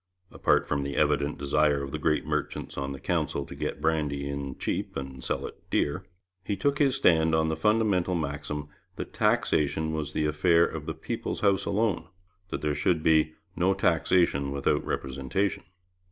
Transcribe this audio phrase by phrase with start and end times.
[0.31, 4.27] Apart from the evident desire of the great merchants on the Council to get brandy
[4.27, 6.07] in cheap and sell it dear,
[6.43, 10.95] he took his stand on the fundamental maxim that taxation was the affair of the
[10.95, 12.07] people's House alone,
[12.49, 15.65] that there should be 'no taxation without representation.'